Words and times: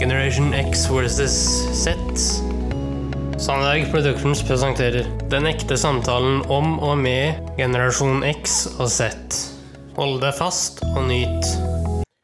Generation 0.00 0.54
X 0.54 0.86
versus 0.88 1.34
Z. 1.76 1.92
Sandberg 3.36 3.90
Productions 3.92 4.40
presenterer 4.48 5.04
Den 5.28 5.44
ekte 5.44 5.76
samtalen 5.76 6.40
om 6.48 6.78
og 6.80 6.94
med 6.96 7.36
generasjon 7.58 8.24
X 8.24 8.62
og 8.80 8.88
Z. 8.88 9.10
Hold 9.98 10.22
deg 10.22 10.32
fast 10.38 10.80
og 10.94 11.04
nyt. 11.10 11.50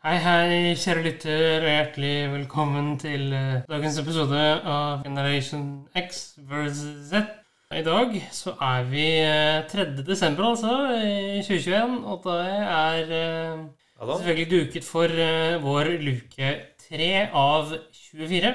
Hei, 0.06 0.16
hei, 0.24 0.72
kjære 0.80 1.02
lytter, 1.04 1.66
og 1.66 1.68
hjertelig 1.68 2.14
velkommen 2.38 2.94
til 3.02 3.28
eh, 3.37 3.58
dagens 3.69 4.01
episode 4.01 4.45
av 4.65 5.04
Generation 5.04 5.67
X 6.01 6.38
versus 6.49 7.11
Z. 7.11 7.29
I 7.77 7.85
dag 7.85 8.17
så 8.33 8.56
er 8.56 8.88
vi 8.88 9.04
eh, 9.21 9.67
3. 9.69 9.90
desember, 10.01 10.49
altså, 10.54 10.79
i 10.97 11.45
2021, 11.45 12.01
og 12.08 12.24
da 12.24 12.38
er 12.79 13.13
eh, 13.21 13.67
selvfølgelig 14.01 14.49
duket 14.54 14.88
for 14.88 15.13
eh, 15.13 15.61
vår 15.61 15.93
luke 16.01 16.55
3 16.88 17.12
av 17.34 17.77
24. 17.92 18.55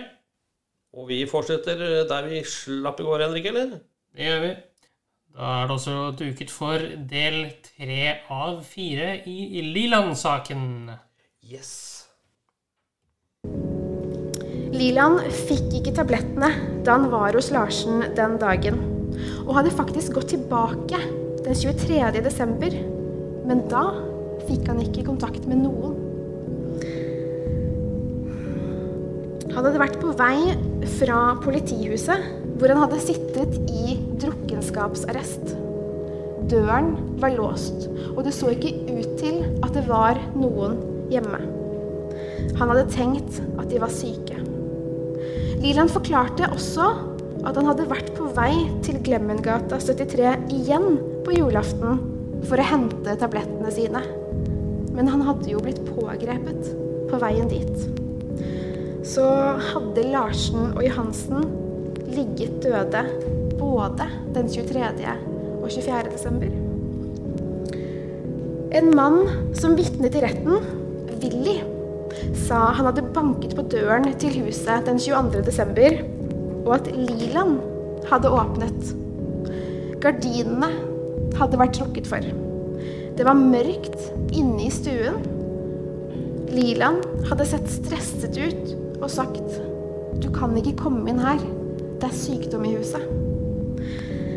Og 0.97 1.07
vi 1.07 1.21
fortsetter 1.29 2.03
der 2.09 2.27
vi 2.27 2.43
slapp 2.47 2.99
i 2.99 3.07
går, 3.07 3.25
Henrik, 3.27 3.47
eller? 3.51 3.79
Det 4.11 4.27
gjør 4.27 4.43
vi. 4.43 4.51
Da 5.31 5.51
er 5.61 5.69
det 5.69 5.75
også 5.77 5.97
duket 6.19 6.51
for 6.51 6.83
del 7.07 7.37
3 7.77 7.99
av 8.35 8.57
4 8.67 9.13
i 9.31 9.63
Liland-saken. 9.71 10.65
Yes. 11.47 11.71
Liland 14.75 15.21
fikk 15.47 15.77
ikke 15.79 15.95
tablettene 15.95 16.51
da 16.85 16.97
han 16.97 17.07
var 17.13 17.35
hos 17.37 17.51
Larsen 17.55 18.03
den 18.17 18.37
dagen, 18.41 18.79
og 19.45 19.55
hadde 19.59 19.73
faktisk 19.75 20.19
gått 20.19 20.33
tilbake 20.33 20.99
den 21.45 21.55
23. 21.55 22.21
desember. 22.23 22.75
Men 23.47 23.65
da 23.71 23.87
fikk 24.47 24.67
han 24.71 24.83
ikke 24.83 25.07
kontakt 25.07 25.47
med 25.47 25.63
noen. 25.63 26.00
Han 29.51 29.65
hadde 29.65 29.81
vært 29.81 29.97
på 29.99 30.13
vei 30.15 30.53
fra 30.97 31.19
politihuset, 31.43 32.27
hvor 32.55 32.71
han 32.71 32.85
hadde 32.85 33.01
sittet 33.03 33.57
i 33.67 33.97
drukkenskapsarrest. 34.21 35.55
Døren 36.51 36.93
var 37.19 37.35
låst, 37.35 37.89
og 38.13 38.23
det 38.23 38.33
så 38.35 38.53
ikke 38.53 38.71
ut 38.87 39.17
til 39.19 39.41
at 39.59 39.75
det 39.75 39.83
var 39.89 40.19
noen 40.37 40.79
hjemme. 41.11 41.41
Han 42.59 42.71
hadde 42.71 42.87
tenkt 42.93 43.41
at 43.59 43.67
de 43.71 43.81
var 43.81 43.91
syke. 43.91 44.39
Liland 45.61 45.91
forklarte 45.93 46.47
også 46.49 46.87
at 47.43 47.57
han 47.57 47.67
hadde 47.67 47.89
vært 47.91 48.11
på 48.15 48.29
vei 48.37 48.53
til 48.85 49.01
Glemmengata 49.03 49.81
73 49.81 50.47
igjen 50.55 50.95
på 51.25 51.35
julaften 51.35 51.99
for 52.47 52.61
å 52.61 52.69
hente 52.71 53.17
tablettene 53.19 53.73
sine. 53.73 54.03
Men 54.95 55.11
han 55.11 55.25
hadde 55.27 55.51
jo 55.51 55.61
blitt 55.63 55.83
pågrepet 55.91 56.71
på 57.11 57.19
veien 57.21 57.51
dit. 57.51 58.00
Så 59.01 59.23
hadde 59.25 60.03
Larsen 60.11 60.75
og 60.75 60.83
Johansen 60.85 61.45
ligget 62.13 62.59
døde 62.61 63.01
både 63.57 64.05
den 64.35 64.49
23. 64.49 64.83
og 65.61 65.71
24. 65.71 66.11
desember. 66.11 66.51
En 68.77 68.91
mann 68.95 69.23
som 69.57 69.73
vitnet 69.75 70.15
i 70.15 70.21
retten, 70.21 70.61
Willy, 71.23 71.57
sa 72.45 72.67
han 72.77 72.91
hadde 72.91 73.07
banket 73.15 73.55
på 73.57 73.65
døren 73.73 74.05
til 74.21 74.37
huset 74.43 74.85
den 74.85 75.01
22. 75.01 75.41
desember, 75.49 75.97
og 76.61 76.75
at 76.77 76.91
Liland 76.93 77.57
hadde 78.11 78.29
åpnet. 78.29 78.93
Gardinene 80.01 80.69
hadde 81.39 81.57
vært 81.57 81.73
trukket 81.79 82.09
for. 82.09 82.29
Det 83.17 83.25
var 83.25 83.37
mørkt 83.37 83.97
inne 84.29 84.67
i 84.67 84.71
stuen. 84.73 85.17
Liland 86.53 87.01
hadde 87.31 87.49
sett 87.49 87.67
stresset 87.71 88.37
ut 88.37 88.90
og 89.01 89.09
sagt 89.11 89.59
du 90.21 90.29
kan 90.33 90.53
ikke 90.59 90.77
komme 90.83 91.09
inn 91.09 91.21
her, 91.21 91.41
det 92.01 92.07
er 92.07 92.17
sykdom 92.17 92.65
i 92.67 92.75
huset. 92.75 93.03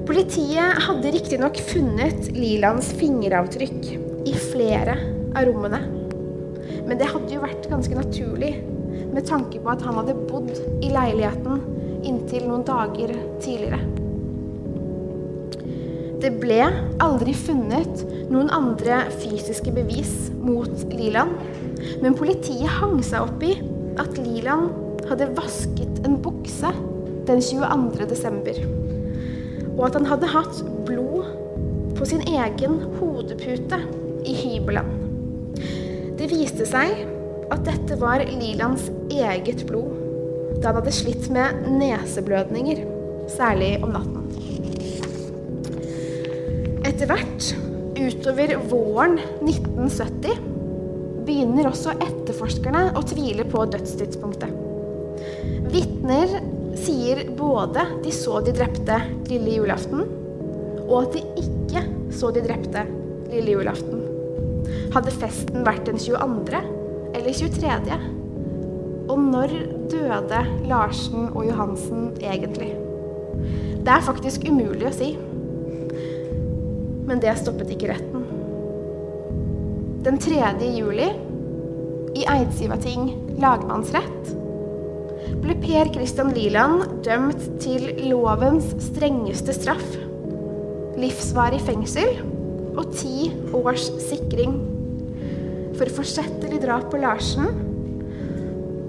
Politiet 0.08 0.84
hadde 0.84 1.12
riktignok 1.14 1.58
funnet 1.70 2.30
Lilands 2.36 2.90
fingeravtrykk 2.98 3.90
i 4.28 4.34
flere 4.50 4.96
av 5.34 5.46
rommene. 5.48 5.80
Men 6.84 7.00
det 7.00 7.08
hadde 7.08 7.32
jo 7.32 7.42
vært 7.44 7.68
ganske 7.70 7.96
naturlig 7.96 8.52
med 9.14 9.24
tanke 9.28 9.60
på 9.60 9.72
at 9.72 9.84
han 9.84 9.96
hadde 10.00 10.16
bodd 10.28 10.52
i 10.84 10.92
leiligheten 10.92 11.60
inntil 12.04 12.48
noen 12.48 12.64
dager 12.68 13.14
tidligere. 13.42 13.80
Det 16.24 16.30
ble 16.40 16.60
aldri 17.04 17.34
funnet 17.36 18.04
noen 18.32 18.52
andre 18.54 19.02
fysiske 19.20 19.72
bevis 19.76 20.12
mot 20.40 20.72
Liland, 20.92 21.34
men 22.00 22.16
politiet 22.16 22.70
hang 22.78 23.00
seg 23.04 23.26
opp 23.26 23.44
i 23.44 23.56
at 24.00 24.18
Liland 24.18 25.04
hadde 25.08 25.30
vasket 25.36 26.02
en 26.06 26.18
bukse 26.22 26.70
den 27.28 27.40
22. 27.42 28.06
desember, 28.10 28.58
og 29.76 29.86
at 29.88 29.98
han 29.98 30.08
hadde 30.08 30.30
hatt 30.32 30.62
blod 30.86 31.30
på 31.98 32.08
sin 32.08 32.24
egen 32.28 32.80
hodepute 32.98 33.80
i 34.26 34.34
hybelen. 34.38 34.90
Det 36.18 36.30
viste 36.30 36.66
seg 36.68 37.04
at 37.52 37.64
dette 37.66 37.98
var 38.00 38.24
Lilands 38.28 38.88
eget 39.12 39.64
blod, 39.68 39.92
da 40.60 40.70
han 40.70 40.80
hadde 40.80 40.94
slitt 40.94 41.28
med 41.34 41.66
neseblødninger, 41.78 42.84
særlig 43.30 43.76
om 43.84 43.94
natten. 43.94 44.20
Etter 46.84 47.08
hvert, 47.08 47.52
utover 47.98 48.56
våren 48.70 49.18
1970, 49.44 50.53
begynner 51.44 51.68
også 51.68 51.92
etterforskerne 52.00 52.94
å 52.96 53.02
tvile 53.04 53.44
på 53.44 53.66
dødstidspunktet. 53.68 54.52
Vitner 55.68 56.38
sier 56.80 57.20
både 57.36 57.84
de 58.04 58.12
så 58.14 58.38
de 58.44 58.54
drepte 58.56 58.96
lille 59.28 59.58
julaften, 59.58 60.06
og 60.86 60.94
at 61.02 61.18
de 61.18 61.44
ikke 61.44 61.82
så 62.16 62.30
de 62.32 62.44
drepte 62.46 62.86
lille 63.28 63.58
julaften. 63.58 64.00
Hadde 64.94 65.12
festen 65.12 65.66
vært 65.66 65.84
den 65.88 66.00
22. 66.00 66.62
eller 67.12 67.36
23.? 67.36 68.00
Og 69.12 69.20
når 69.20 69.52
døde 69.92 70.40
Larsen 70.70 71.28
og 71.34 71.44
Johansen 71.44 72.14
egentlig? 72.22 72.72
Det 73.84 73.92
er 73.92 74.06
faktisk 74.06 74.48
umulig 74.48 74.88
å 74.88 74.96
si. 74.96 75.12
Men 77.04 77.20
det 77.20 77.36
stoppet 77.36 77.74
ikke 77.74 77.92
retten. 77.92 78.24
Den 80.04 80.16
3. 80.20 80.40
juli, 80.76 81.10
i 82.14 82.24
Eidsivating 82.30 83.10
lagmannsrett, 83.42 84.32
ble 85.44 85.56
Per 85.60 85.90
Christian 85.92 86.30
Liland 86.36 87.02
dømt 87.04 87.42
til 87.62 87.90
lovens 88.06 88.70
strengeste 88.86 89.54
straff. 89.56 89.96
Livsvarig 91.00 91.60
fengsel 91.66 92.20
og 92.78 92.94
ti 92.94 93.28
års 93.54 93.88
sikring 94.06 94.56
for 95.74 95.90
forsettlig 95.96 96.60
drap 96.62 96.86
på 96.92 97.00
Larsen 97.02 97.50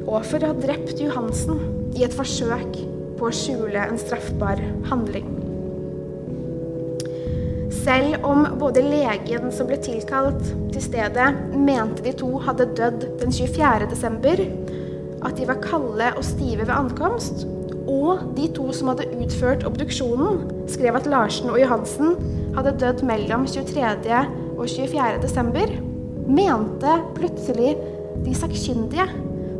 og 0.05 0.21
for 0.29 0.39
å 0.39 0.51
ha 0.51 0.57
drept 0.59 1.01
Johansen 1.01 1.59
i 1.97 2.05
et 2.05 2.13
forsøk 2.13 2.77
på 3.17 3.29
å 3.29 3.33
skjule 3.33 3.87
en 3.87 3.99
straffbar 3.99 4.61
handling. 4.91 5.34
Selv 7.85 8.23
om 8.25 8.47
både 8.57 8.81
legen 8.81 9.51
som 9.53 9.67
ble 9.69 9.75
tilkalt 9.77 10.41
til 10.73 10.81
stedet, 10.81 11.27
mente 11.53 12.01
de 12.01 12.15
to 12.17 12.31
hadde 12.41 12.65
dødd 12.73 13.03
den 13.19 13.35
24. 13.35 13.85
desember, 13.91 14.41
at 15.25 15.35
de 15.37 15.45
var 15.45 15.59
kalde 15.61 16.07
og 16.15 16.23
stive 16.25 16.65
ved 16.65 16.73
ankomst, 16.73 17.45
og 17.85 18.23
de 18.39 18.47
to 18.57 18.71
som 18.73 18.89
hadde 18.89 19.05
utført 19.21 19.67
obduksjonen, 19.69 20.41
skrev 20.71 20.97
at 20.97 21.11
Larsen 21.11 21.53
og 21.53 21.61
Johansen 21.61 22.17
hadde 22.57 22.73
dødd 22.81 23.05
mellom 23.05 23.45
23. 23.45 24.17
og 24.55 24.65
24. 24.65 25.21
desember, 25.21 25.77
mente 26.25 26.97
plutselig 27.13 27.75
de 28.25 28.33
sakkyndige 28.33 29.05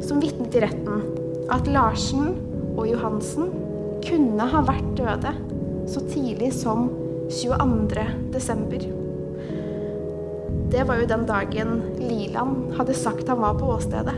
som 0.01 0.17
vitnet 0.23 0.57
i 0.57 0.65
retten, 0.65 1.05
at 1.53 1.69
Larsen 1.69 2.33
og 2.73 2.87
Johansen 2.89 3.53
kunne 4.01 4.49
ha 4.49 4.65
vært 4.65 4.93
døde 4.97 5.37
så 5.85 6.01
tidlig 6.09 6.55
som 6.57 6.87
22. 7.29 8.05
desember. 8.33 8.85
Det 10.71 10.83
var 10.83 10.99
jo 10.99 11.07
den 11.09 11.25
dagen 11.25 11.81
Liland 11.97 12.73
hadde 12.77 12.93
sagt 12.97 13.27
han 13.31 13.41
var 13.41 13.57
på 13.59 13.69
åstedet. 13.75 14.15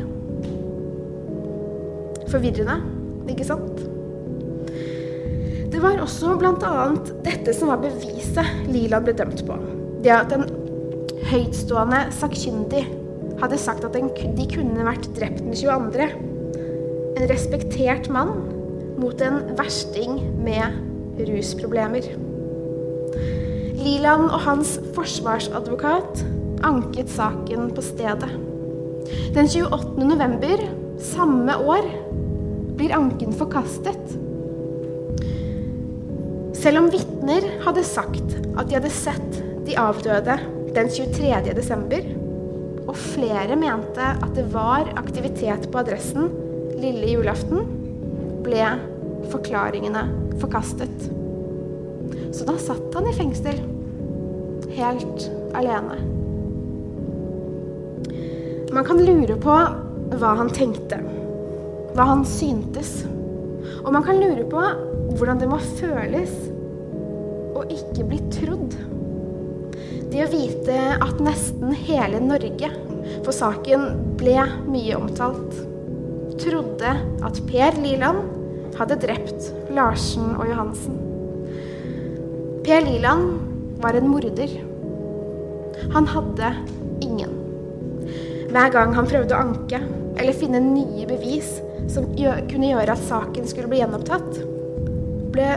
Forvirrende, 2.32 2.80
ikke 3.32 3.48
sant? 3.48 3.84
Det 5.72 5.82
var 5.84 6.00
også 6.02 6.34
bl.a. 6.40 6.76
dette 7.26 7.54
som 7.56 7.72
var 7.72 7.84
beviset 7.84 8.68
Liland 8.72 9.08
ble 9.08 9.16
dømt 9.20 9.44
på. 9.48 9.58
Det 10.04 10.14
at 10.14 10.34
en 10.36 10.48
høytstående 11.28 12.06
sakkyndig 12.16 12.86
hadde 13.42 13.60
sagt 13.62 13.86
at 13.86 13.96
de 13.96 14.48
kunne 14.52 14.88
vært 14.88 15.10
drept 15.18 15.44
den 15.44 15.56
22. 15.56 16.08
En 17.18 17.28
respektert 17.30 18.10
mann 18.14 18.34
mot 18.98 19.22
en 19.22 19.44
versting 19.60 20.20
med 20.42 21.22
rusproblemer. 21.28 22.27
Liland 23.88 24.28
og 24.34 24.42
hans 24.44 24.74
forsvarsadvokat 24.96 26.24
anket 26.68 27.12
saken 27.14 27.70
på 27.76 27.84
stedet. 27.86 28.30
Den 29.36 29.48
28. 29.48 30.04
november 30.04 30.64
samme 31.00 31.56
år, 31.56 31.86
blir 32.78 32.94
anken 32.94 33.32
forkastet. 33.34 34.16
Selv 36.58 36.82
om 36.82 36.90
vitner 36.94 37.46
hadde 37.64 37.86
sagt 37.88 38.36
at 38.58 38.68
de 38.68 38.78
hadde 38.78 38.92
sett 38.94 39.40
de 39.66 39.78
avdøde 39.80 40.36
den 40.76 40.92
23. 40.92 41.56
desember, 41.58 42.12
og 42.88 42.96
flere 43.16 43.58
mente 43.60 44.12
at 44.12 44.36
det 44.36 44.46
var 44.54 44.92
aktivitet 45.00 45.70
på 45.72 45.82
adressen 45.82 46.30
lille 46.78 47.16
julaften, 47.16 47.66
ble 48.46 48.68
forklaringene 49.32 50.06
forkastet. 50.44 51.10
Så 52.36 52.46
da 52.48 52.56
satt 52.62 52.94
han 52.94 53.10
i 53.10 53.16
fengsel, 53.18 53.58
helt 54.78 55.28
alene. 55.58 55.98
Man 58.74 58.86
kan 58.86 59.00
lure 59.02 59.38
på 59.42 59.56
hva 60.18 60.34
han 60.38 60.52
tenkte, 60.54 61.00
hva 61.96 62.06
han 62.12 62.26
syntes. 62.28 63.02
Og 63.84 63.90
man 63.96 64.06
kan 64.06 64.20
lure 64.22 64.46
på 64.50 64.62
hvordan 65.18 65.42
det 65.42 65.50
må 65.50 65.58
føles 65.80 66.34
å 67.58 67.64
ikke 67.74 68.06
bli 68.12 68.20
trodd. 68.36 68.76
Det 70.12 70.24
å 70.24 70.30
vite 70.32 70.78
at 71.04 71.24
nesten 71.24 71.74
hele 71.88 72.22
Norge, 72.24 72.70
for 73.26 73.34
saken 73.36 73.90
ble 74.20 74.38
mye 74.70 75.00
omtalt, 75.00 75.58
trodde 76.38 76.94
at 77.26 77.42
Per 77.50 77.82
Liland 77.82 78.78
hadde 78.78 79.00
drept 79.02 79.50
Larsen 79.74 80.36
og 80.38 80.46
Johansen. 80.52 81.02
Per 82.68 82.84
Liland 82.86 83.80
var 83.82 83.98
en 83.98 84.10
morder. 84.12 84.67
Han 85.94 86.10
hadde 86.10 86.52
ingen. 87.06 87.34
Hver 88.52 88.72
gang 88.74 88.94
han 88.96 89.10
prøvde 89.10 89.36
å 89.36 89.44
anke 89.44 89.82
eller 90.18 90.36
finne 90.36 90.62
nye 90.64 91.06
bevis 91.10 91.58
som 91.92 92.08
kunne 92.16 92.72
gjøre 92.72 92.94
at 92.94 93.08
saken 93.08 93.48
skulle 93.48 93.70
bli 93.72 93.82
gjenopptatt, 93.82 94.40
ble 95.36 95.50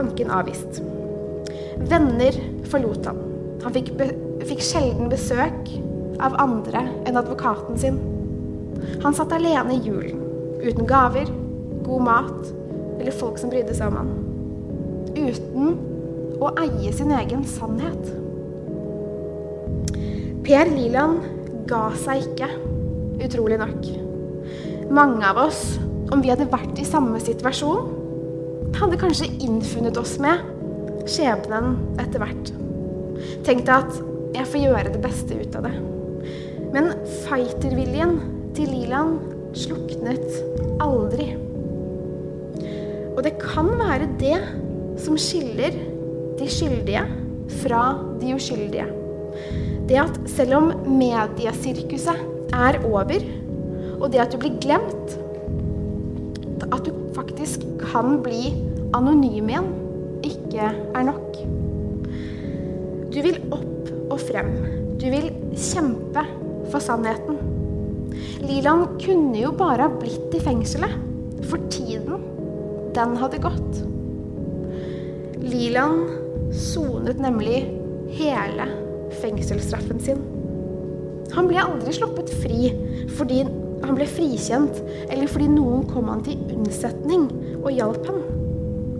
anken 0.00 0.32
avvist. 0.34 0.80
Venner 1.88 2.36
forlot 2.68 3.06
han. 3.08 3.20
Han 3.64 3.74
fikk, 3.74 3.92
be 3.98 4.10
fikk 4.48 4.62
sjelden 4.64 5.10
besøk 5.12 5.72
av 6.24 6.36
andre 6.40 6.84
enn 7.06 7.18
advokaten 7.18 7.78
sin. 7.78 7.98
Han 9.02 9.16
satt 9.16 9.34
alene 9.34 9.76
i 9.76 9.82
julen, 9.82 10.20
uten 10.62 10.86
gaver, 10.88 11.30
god 11.86 12.06
mat 12.06 12.50
eller 12.98 13.14
folk 13.14 13.38
som 13.40 13.52
brydde 13.52 13.76
seg 13.76 13.92
om 13.92 14.00
han. 14.00 14.14
Uten 15.18 15.76
å 16.42 16.52
eie 16.62 16.92
sin 16.94 17.12
egen 17.14 17.44
sannhet. 17.46 18.10
Per 20.48 20.64
Liland 20.72 21.18
ga 21.68 21.90
seg 22.00 22.22
ikke, 22.24 22.46
utrolig 23.20 23.58
nok. 23.60 23.82
Mange 24.96 25.20
av 25.28 25.36
oss, 25.42 25.74
om 26.08 26.22
vi 26.24 26.30
hadde 26.32 26.46
vært 26.48 26.78
i 26.80 26.86
samme 26.88 27.18
situasjon, 27.20 27.90
hadde 28.78 28.96
kanskje 28.96 29.28
innfunnet 29.44 30.00
oss 30.00 30.14
med 30.24 30.40
skjebnen 31.04 31.76
etter 32.00 32.24
hvert. 32.24 32.54
Tenkte 33.44 33.76
at 33.76 34.00
jeg 34.38 34.48
får 34.48 34.64
gjøre 34.64 34.94
det 34.94 35.02
beste 35.04 35.36
ut 35.36 35.58
av 35.60 35.68
det. 35.68 35.74
Men 36.72 36.94
fighterviljen 37.26 38.16
til 38.56 38.72
Liland 38.72 39.18
sluknet 39.52 40.24
aldri. 40.80 41.34
Og 43.12 43.20
det 43.26 43.36
kan 43.44 43.68
være 43.82 44.08
det 44.16 44.38
som 45.04 45.20
skiller 45.20 45.76
de 46.40 46.48
skyldige 46.48 47.04
fra 47.60 47.82
de 48.22 48.32
uskyldige. 48.40 48.88
Det 49.88 49.96
at 49.96 50.16
selv 50.28 50.52
om 50.58 50.66
mediesirkuset 50.84 52.18
er 52.52 52.76
over, 52.84 53.22
og 53.98 54.10
det 54.12 54.20
at 54.20 54.34
du 54.34 54.40
blir 54.42 54.58
glemt, 54.60 55.14
at 56.68 56.82
du 56.84 56.92
faktisk 57.16 57.64
kan 57.80 58.18
bli 58.24 58.50
anonym 58.96 59.48
igjen, 59.48 59.70
ikke 60.28 60.66
er 60.68 61.06
nok. 61.08 61.38
Du 63.08 63.16
vil 63.24 63.38
opp 63.54 63.88
og 64.12 64.18
frem. 64.20 64.50
Du 65.00 65.06
vil 65.08 65.30
kjempe 65.56 66.24
for 66.68 66.84
sannheten. 66.84 67.38
Liland 68.44 68.98
kunne 69.00 69.38
jo 69.40 69.54
bare 69.56 69.86
ha 69.86 69.94
blitt 69.94 70.34
i 70.36 70.42
fengselet, 70.42 70.92
for 71.48 71.62
tiden, 71.72 72.20
den 72.92 73.16
hadde 73.16 73.40
gått. 73.40 73.80
Liland 75.48 76.52
sonet 76.52 77.22
nemlig 77.22 77.62
hele 78.18 78.68
fengselsstraffen 79.22 80.02
sin. 80.02 80.22
Han 81.34 81.48
ble 81.50 81.60
aldri 81.60 81.94
sluppet 81.96 82.32
fri 82.42 82.72
fordi 83.18 83.42
han 83.84 83.94
ble 83.94 84.06
frikjent, 84.10 84.80
eller 85.08 85.30
fordi 85.30 85.48
noen 85.52 85.84
kom 85.90 86.08
han 86.10 86.24
til 86.26 86.40
unnsetning 86.54 87.28
og 87.60 87.70
hjalp 87.72 88.08
ham. 88.08 88.22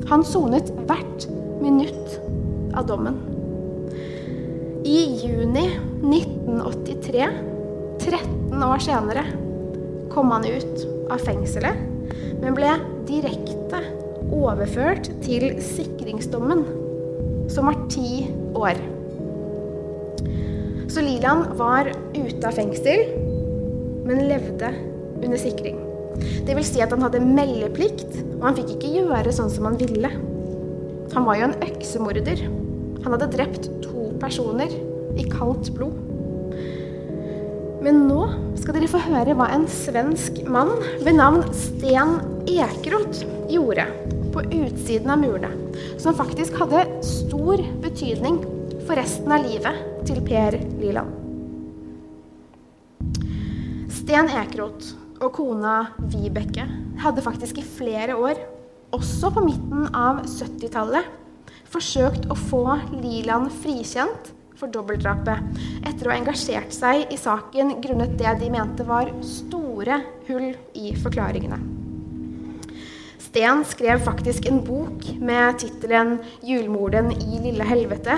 Han 0.09 0.25
sonet 0.25 0.71
hvert 0.89 1.27
minutt 1.63 2.19
av 2.79 2.87
dommen. 2.89 3.19
I 4.87 5.01
juni 5.21 5.67
1983, 6.07 7.27
13 7.99 8.65
år 8.65 8.85
senere, 8.85 9.25
kom 10.13 10.31
han 10.33 10.47
ut 10.47 10.87
av 11.13 11.21
fengselet, 11.27 11.83
men 12.41 12.57
ble 12.57 12.71
direkte 13.11 13.83
overført 14.33 15.11
til 15.25 15.51
sikringsdommen, 15.65 16.63
som 17.51 17.69
var 17.69 17.83
ti 17.93 18.29
år. 18.57 18.79
Så 20.89 21.03
Liland 21.05 21.53
var 21.59 21.91
ute 22.17 22.49
av 22.49 22.55
fengsel, 22.57 23.11
men 24.09 24.25
levde 24.31 24.71
under 25.21 25.37
sikring. 25.41 25.77
Det 26.47 26.55
vil 26.57 26.65
si 26.65 26.81
at 26.81 26.95
han 26.95 27.05
hadde 27.05 27.21
meldeplikt, 27.21 28.09
og 28.39 28.47
han 28.49 28.57
fikk 28.57 28.73
ikke 28.79 28.95
gjøre 28.95 29.35
sånn 29.37 29.53
som 29.53 29.69
han 29.69 29.77
ville. 29.81 30.11
Han 31.13 31.29
var 31.29 31.37
jo 31.37 31.49
en 31.51 31.59
øksemorder. 31.67 32.41
Han 33.05 33.15
hadde 33.15 33.31
drept 33.37 33.69
to 33.85 34.09
personer 34.23 34.73
i 35.21 35.29
kaldt 35.29 35.69
blod. 35.77 35.97
Men 37.85 38.07
nå 38.09 38.25
skal 38.59 38.79
dere 38.79 38.91
få 38.91 39.05
høre 39.05 39.37
hva 39.37 39.53
en 39.55 39.69
svensk 39.71 40.41
mann 40.49 40.73
ved 41.05 41.15
navn 41.21 41.45
Sten 41.55 42.17
Ekeroth 42.49 43.23
gjorde 43.53 43.85
på 44.33 44.43
utsiden 44.49 45.13
av 45.13 45.21
murene, 45.21 45.53
som 46.01 46.17
faktisk 46.17 46.57
hadde 46.59 46.89
stor 47.05 47.61
betydning 47.85 48.41
for 48.89 48.97
resten 48.97 49.33
av 49.35 49.45
livet 49.45 49.81
til 50.09 50.23
Per 50.25 50.55
Liland. 50.81 51.13
Sten 53.93 54.31
Ekeroth 54.33 54.95
og 55.21 55.35
kona 55.37 55.75
Vibeke 56.09 56.65
hadde 57.03 57.25
faktisk 57.25 57.61
i 57.61 57.67
flere 57.67 58.17
år, 58.17 58.41
også 58.97 59.29
på 59.35 59.43
midten 59.45 59.91
av 59.93 60.23
70-tallet, 60.25 61.05
forsøkt 61.69 62.31
å 62.33 62.37
få 62.49 62.63
Liland 63.03 63.53
frikjent 63.61 64.33
for 64.57 64.73
dobbeltdrapet 64.73 65.61
etter 65.85 66.09
å 66.09 66.15
ha 66.15 66.17
engasjert 66.23 66.73
seg 66.73 67.13
i 67.13 67.21
saken 67.21 67.77
grunnet 67.85 68.17
det 68.17 68.39
de 68.41 68.49
mente 68.57 68.89
var 68.89 69.13
store 69.21 70.01
hull 70.31 70.49
i 70.81 70.95
forklaringene. 70.97 71.61
Sten 73.21 73.61
skrev 73.69 74.01
faktisk 74.01 74.49
en 74.49 74.65
bok 74.65 75.05
med 75.21 75.61
tittelen 75.61 76.17
'Julmorden 76.41 77.13
i 77.13 77.45
lille 77.45 77.69
helvete', 77.69 78.17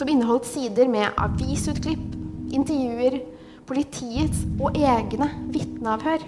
som 0.00 0.08
inneholdt 0.08 0.48
sider 0.48 0.88
med 0.88 1.12
avisutklipp, 1.20 2.04
intervjuer, 2.56 3.18
politiets 3.68 4.46
og 4.56 4.78
egne 4.80 5.28
vitneavhør 5.52 6.22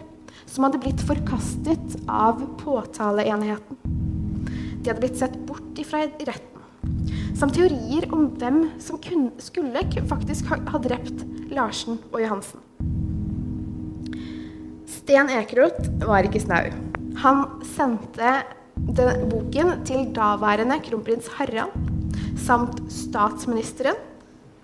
som 0.44 0.66
hadde 0.66 0.80
blitt 0.82 1.00
forkastet 1.08 1.94
av 2.04 2.42
påtaleenheten. 2.60 3.78
De 4.82 4.90
hadde 4.90 5.00
blitt 5.00 5.16
sett 5.20 5.38
bort 5.48 5.78
ifra 5.80 6.04
retten. 6.04 6.48
Samt 7.38 7.56
teorier 7.56 8.04
om 8.12 8.28
hvem 8.36 8.66
som 8.82 9.00
kunne, 9.02 9.32
skulle 9.40 9.86
faktisk 10.10 10.52
ha 10.52 10.80
drept 10.82 11.24
Larsen 11.52 11.96
og 12.12 12.20
Johansen. 12.20 12.60
Sten 14.98 15.32
Ekeroth 15.32 15.88
var 16.04 16.28
ikke 16.28 16.44
snau. 16.44 16.68
Han 17.24 17.46
sendte 17.72 18.36
den 18.76 19.26
boken 19.32 19.80
til 19.88 20.10
daværende 20.14 20.78
kronprins 20.84 21.32
Harald 21.38 21.91
samt 22.42 22.80
statsministeren 22.92 23.98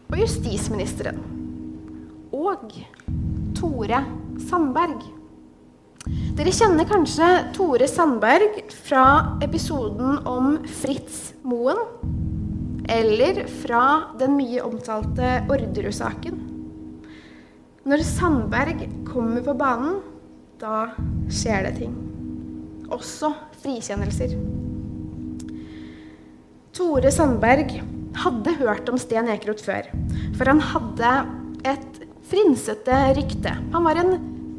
og 0.08 0.18
justisministeren. 0.22 1.20
Og 2.34 2.72
Tore 3.58 4.02
Sandberg. 4.48 5.06
Dere 6.38 6.52
kjenner 6.54 6.86
kanskje 6.88 7.28
Tore 7.56 7.88
Sandberg 7.90 8.60
fra 8.86 9.04
episoden 9.44 10.20
om 10.28 10.60
Fritz 10.80 11.32
Moen? 11.46 11.80
Eller 12.88 13.42
fra 13.62 13.84
den 14.20 14.38
mye 14.38 14.62
omtalte 14.64 15.42
Orderud-saken? 15.50 16.38
Når 17.88 18.04
Sandberg 18.04 18.86
kommer 19.08 19.44
på 19.44 19.56
banen, 19.58 19.98
da 20.60 20.88
skjer 21.30 21.68
det 21.68 21.76
ting. 21.82 21.98
Også 22.92 23.34
frikjennelser. 23.62 24.57
Tore 26.78 27.10
Sandberg 27.10 27.72
hadde 28.22 28.52
hørt 28.60 28.86
om 28.86 28.98
Sten 29.02 29.26
Ekeroth 29.32 29.64
før, 29.66 29.88
for 30.38 30.46
han 30.46 30.60
hadde 30.62 31.08
et 31.66 32.04
frynsete 32.30 32.98
rykte. 33.16 33.50
Han 33.72 33.82
var 33.82 33.98
en 33.98 34.12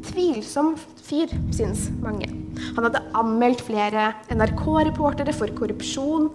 tvilsom 0.04 0.74
fyr, 1.00 1.32
syns 1.56 1.86
mange. 2.04 2.28
Han 2.76 2.84
hadde 2.84 3.00
anmeldt 3.16 3.64
flere 3.64 4.10
NRK-reportere 4.36 5.32
for 5.32 5.48
korrupsjon. 5.56 6.28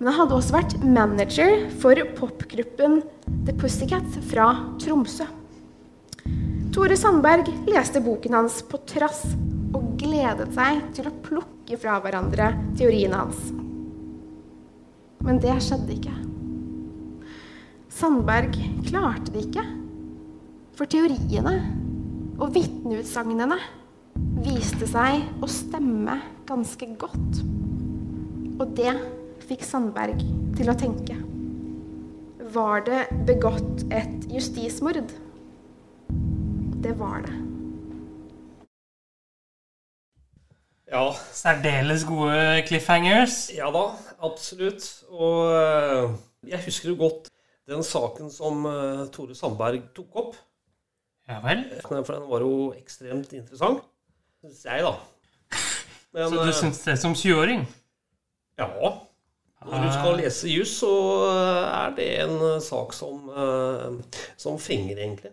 Men 0.00 0.08
han 0.08 0.22
hadde 0.22 0.38
også 0.38 0.56
vært 0.56 0.78
manager 0.80 1.68
for 1.84 2.00
popgruppen 2.16 3.02
The 3.44 3.58
Pussycat 3.60 4.20
fra 4.32 4.48
Tromsø. 4.80 5.28
Tore 6.72 6.96
Sandberg 6.96 7.52
leste 7.68 8.00
boken 8.00 8.40
hans 8.40 8.62
på 8.64 8.80
trass 8.88 9.26
og 9.76 9.98
gledet 10.00 10.48
seg 10.56 10.86
til 10.96 11.12
å 11.12 11.18
plukke 11.28 11.76
fra 11.76 12.00
hverandre 12.00 12.54
teoriene 12.72 13.26
hans. 13.26 13.59
Men 15.24 15.40
det 15.42 15.56
skjedde 15.64 15.94
ikke. 15.96 16.14
Sandberg 17.92 18.56
klarte 18.86 19.32
det 19.34 19.46
ikke. 19.48 19.64
For 20.78 20.88
teoriene 20.88 21.58
og 22.40 22.54
vitneutsagnene 22.54 23.58
viste 24.40 24.88
seg 24.88 25.26
å 25.44 25.48
stemme 25.50 26.16
ganske 26.48 26.88
godt. 27.00 27.42
Og 28.60 28.72
det 28.78 28.94
fikk 29.48 29.66
Sandberg 29.66 30.22
til 30.56 30.72
å 30.72 30.78
tenke. 30.78 31.18
Var 32.50 32.86
det 32.88 33.02
begått 33.28 33.84
et 33.92 34.26
justismord? 34.32 35.12
Det 36.80 36.96
var 36.98 37.22
det. 37.28 37.49
Ja, 40.90 41.04
Særdeles 41.32 42.02
gode 42.08 42.62
cliffhangers. 42.66 43.50
ja 43.54 43.68
da, 43.70 43.84
absolutt. 44.26 44.86
Og 45.14 45.52
eh, 45.54 46.14
jeg 46.50 46.64
husker 46.64 46.90
jo 46.90 46.96
godt 46.98 47.28
den 47.70 47.84
saken 47.86 48.30
som 48.34 48.64
eh, 48.66 49.04
Tore 49.14 49.36
Sandberg 49.38 49.84
tok 49.94 50.16
opp. 50.24 50.38
Ja 51.30 51.38
vel. 51.44 51.62
For 51.84 52.00
den 52.00 52.26
var 52.30 52.42
jo 52.42 52.72
ekstremt 52.74 53.30
interessant, 53.38 53.84
syns 54.42 54.64
jeg, 54.66 54.82
da. 54.82 54.96
Men 56.16 56.26
Så 56.34 56.40
du 56.40 56.48
eh, 56.48 56.56
syns 56.58 56.82
det 56.88 56.98
som 56.98 57.14
20-åring? 57.14 57.62
ja. 58.58 58.96
Når 59.60 59.82
du 59.84 59.90
skal 59.92 60.14
lese 60.16 60.48
juss, 60.48 60.70
så 60.80 60.88
er 61.68 61.90
det 61.94 62.06
en 62.24 62.30
eh, 62.48 62.62
sak 62.64 62.94
som, 62.96 63.26
eh, 63.28 64.22
som 64.40 64.56
fenger, 64.58 64.96
egentlig. 65.04 65.30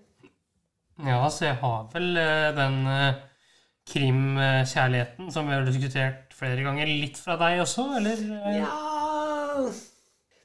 Ja, 1.00 1.22
så 1.32 1.46
jeg 1.48 1.56
har 1.62 1.86
vel 1.94 2.10
eh, 2.20 2.50
den 2.58 2.76
eh, 2.92 3.22
krimkjærligheten 3.88 5.32
som 5.34 5.48
vi 5.48 5.56
har 5.56 5.66
diskutert 5.68 6.36
flere 6.38 6.64
ganger. 6.66 6.90
Litt 6.90 7.20
fra 7.22 7.38
deg 7.40 7.62
også, 7.64 7.88
eller? 8.00 8.24
Ja 8.58 9.64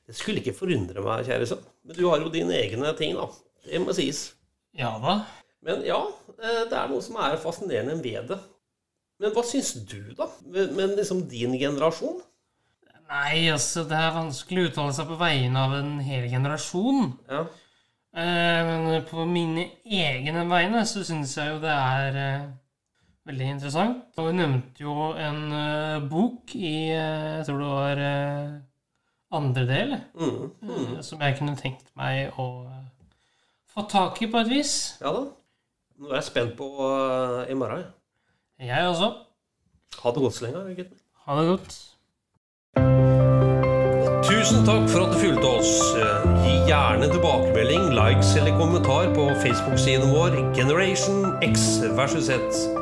Det 0.06 0.16
skulle 0.18 0.42
ikke 0.42 0.56
forundre 0.56 1.02
meg, 1.04 1.26
kjære 1.28 1.48
sønn. 1.50 1.64
Men 1.86 1.98
du 1.98 2.04
har 2.08 2.22
jo 2.22 2.30
dine 2.32 2.54
egne 2.58 2.92
ting, 2.98 3.16
da. 3.18 3.28
Det 3.66 3.80
må 3.82 3.94
sies. 3.96 4.32
Ja 4.78 4.94
da. 5.02 5.20
Men 5.62 5.84
ja, 5.86 6.00
eh, 6.40 6.64
det 6.70 6.74
er 6.78 6.90
noe 6.90 7.02
som 7.04 7.18
er 7.22 7.38
fascinerende 7.40 7.98
ved 8.02 8.32
det. 8.32 8.38
Men 9.22 9.34
hva 9.34 9.44
syns 9.46 9.74
du, 9.86 10.00
da? 10.18 10.26
Med 10.50 10.96
liksom 10.98 11.26
din 11.30 11.54
generasjon? 11.60 12.18
Nei, 13.12 13.44
altså, 13.52 13.84
det 13.86 13.98
er 13.98 14.14
vanskelig 14.16 14.62
å 14.64 14.68
uttale 14.70 14.94
seg 14.96 15.10
på 15.10 15.18
vegne 15.20 15.62
av 15.66 15.74
en 15.76 15.92
hel 16.02 16.24
generasjon. 16.32 17.12
Ja. 17.30 17.42
Eh, 18.16 18.62
Men 18.68 19.04
på 19.08 19.26
mine 19.28 19.68
egne 19.84 20.46
vegne 20.50 20.82
så 20.88 21.04
syns 21.06 21.36
jeg 21.36 21.52
jo 21.52 21.60
det 21.62 21.72
er 21.76 22.18
eh, 22.22 22.48
veldig 23.28 23.46
interessant. 23.54 24.02
Og 24.18 24.28
vi 24.28 24.32
nevnte 24.38 24.82
jo 24.84 24.94
en 25.18 25.40
uh, 25.52 26.08
bok 26.10 26.54
i 26.58 26.72
eh, 26.90 27.38
Jeg 27.38 27.44
tror 27.46 27.58
det 27.62 27.68
var 27.72 28.02
uh, 28.02 28.56
andre 29.38 29.66
del, 29.68 29.94
Mm. 30.14 30.50
Mm. 30.62 31.02
som 31.02 31.20
jeg 31.22 31.38
kunne 31.38 31.56
tenkt 31.56 31.86
meg 31.96 32.34
å 32.38 32.66
få 33.72 33.86
tak 33.88 34.20
i 34.22 34.26
på 34.28 34.42
et 34.42 34.50
vis. 34.50 34.74
ja 35.00 35.12
da. 35.14 35.22
Nå 36.02 36.10
er 36.10 36.18
jeg 36.18 36.24
spent 36.24 36.56
på 36.58 36.66
i 37.48 37.54
morgen. 37.54 37.84
Jeg 38.58 38.88
også. 38.88 39.12
Ha 40.02 40.10
det 40.10 40.22
godt 40.24 40.34
så 40.34 40.44
lenge, 40.48 40.74
gutten. 40.74 40.98
Ha 41.26 41.36
det 41.40 41.46
godt. 41.48 41.78
Tusen 44.26 44.64
takk 44.66 44.88
for 44.90 45.04
at 45.06 45.12
du 45.14 45.18
fulgte 45.22 45.46
oss. 45.60 45.72
Gi 46.42 46.54
gjerne 46.68 47.08
tilbakemelding, 47.12 47.88
likes 47.96 48.34
eller 48.36 48.56
kommentar 48.58 49.12
på 49.14 49.28
Facebook-siden 49.44 50.10
vår 50.14 50.38
Generation 50.58 51.36
X 51.42 51.80
versus 51.96 52.26
Z. 52.28 52.81